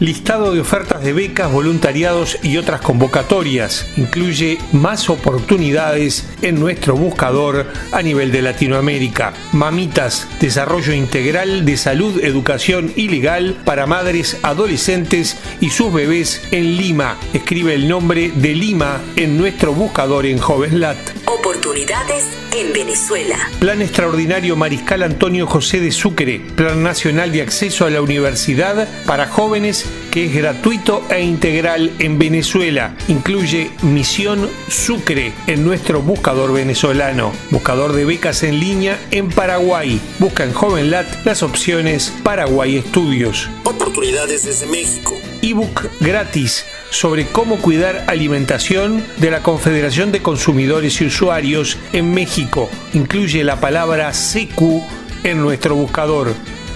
Listado 0.00 0.54
de 0.54 0.60
ofertas 0.60 1.02
de 1.02 1.12
becas, 1.12 1.50
voluntariados 1.50 2.38
y 2.44 2.56
otras 2.56 2.80
convocatorias. 2.80 3.84
Incluye 3.96 4.58
más 4.72 5.10
oportunidades 5.10 6.24
en 6.40 6.60
nuestro 6.60 6.94
buscador 6.94 7.66
a 7.90 8.00
nivel 8.00 8.30
de 8.30 8.42
Latinoamérica. 8.42 9.32
Mamitas, 9.52 10.28
desarrollo 10.40 10.92
integral 10.92 11.64
de 11.64 11.76
salud, 11.76 12.22
educación 12.22 12.92
y 12.94 13.08
legal 13.08 13.56
para 13.64 13.86
madres, 13.86 14.38
adolescentes 14.42 15.36
y 15.60 15.70
sus 15.70 15.92
bebés 15.92 16.42
en 16.52 16.76
Lima. 16.76 17.16
Escribe 17.32 17.74
el 17.74 17.88
nombre 17.88 18.30
de 18.36 18.54
Lima 18.54 19.00
en 19.16 19.36
nuestro 19.36 19.74
buscador 19.74 20.26
en 20.26 20.38
Jovenlat. 20.38 21.17
Oportunidades 21.28 22.24
en 22.56 22.72
Venezuela. 22.72 23.36
Plan 23.60 23.82
Extraordinario 23.82 24.56
Mariscal 24.56 25.02
Antonio 25.02 25.46
José 25.46 25.78
de 25.78 25.92
Sucre, 25.92 26.40
Plan 26.56 26.82
Nacional 26.82 27.32
de 27.32 27.42
Acceso 27.42 27.84
a 27.84 27.90
la 27.90 28.00
Universidad 28.00 28.88
para 29.04 29.26
Jóvenes 29.26 29.84
que 30.10 30.24
es 30.24 30.34
gratuito 30.34 31.04
e 31.10 31.20
integral 31.20 31.92
en 31.98 32.18
Venezuela. 32.18 32.96
Incluye 33.08 33.70
Misión 33.82 34.48
Sucre 34.68 35.34
en 35.46 35.64
nuestro 35.64 36.00
buscador 36.00 36.54
venezolano. 36.54 37.32
Buscador 37.50 37.92
de 37.92 38.06
becas 38.06 38.42
en 38.42 38.58
línea 38.58 38.98
en 39.10 39.28
Paraguay. 39.28 40.00
Busca 40.18 40.44
en 40.44 40.54
JovenLat 40.54 41.26
las 41.26 41.42
opciones 41.42 42.10
Paraguay 42.22 42.78
Estudios. 42.78 43.50
Oportunidades 43.64 44.44
desde 44.44 44.66
México. 44.66 45.14
Ebook 45.42 45.88
gratis 46.00 46.64
sobre 46.90 47.26
cómo 47.26 47.58
cuidar 47.58 48.04
alimentación 48.06 49.04
de 49.18 49.30
la 49.30 49.42
Confederación 49.42 50.12
de 50.12 50.22
Consumidores 50.22 51.00
y 51.00 51.06
Usuarios 51.06 51.78
en 51.92 52.12
México. 52.12 52.70
Incluye 52.94 53.44
la 53.44 53.60
palabra 53.60 54.12
CQ 54.12 54.82
en 55.24 55.40
nuestro 55.40 55.74
buscador. 55.74 56.34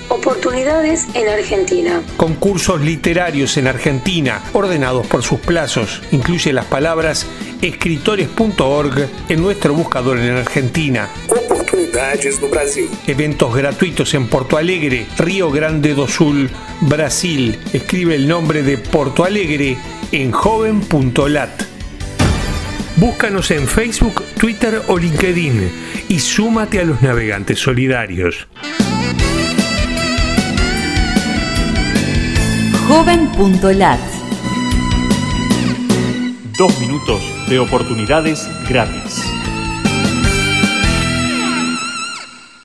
Oportunidades 0.09 1.07
en 1.15 1.29
Argentina. 1.29 2.03
Concursos 2.19 2.81
literarios 2.83 3.57
en 3.57 3.67
Argentina, 3.67 4.43
ordenados 4.53 5.07
por 5.07 5.23
sus 5.23 5.41
plazos. 5.41 6.03
Incluye 6.13 6.53
las 6.53 6.67
palabras 6.67 7.27
escritores.org 7.63 9.09
en 9.31 9.41
nuestro 9.41 9.73
buscador 9.73 10.19
en 10.19 10.37
Argentina. 10.37 11.09
Brasil. 12.50 12.89
Eventos 13.06 13.55
gratuitos 13.55 14.14
en 14.14 14.27
Porto 14.27 14.56
Alegre, 14.56 15.06
Río 15.19 15.50
Grande 15.50 15.95
do 15.95 16.09
Sul, 16.09 16.50
Brasil. 16.81 17.59
Escribe 17.72 18.14
el 18.14 18.27
nombre 18.27 18.62
de 18.62 18.77
Porto 18.78 19.25
Alegre 19.25 19.77
en 20.11 20.33
joven.lat. 20.33 21.62
Búscanos 22.97 23.50
en 23.50 23.67
Facebook, 23.67 24.22
Twitter 24.39 24.83
o 24.89 24.98
LinkedIn 24.98 25.70
y 26.09 26.19
súmate 26.19 26.81
a 26.81 26.84
los 26.84 27.00
navegantes 27.03 27.59
solidarios. 27.59 28.47
Joven.lat. 32.89 34.00
Dos 36.59 36.78
minutos 36.81 37.22
de 37.48 37.59
oportunidades 37.59 38.47
gratis. 38.69 39.31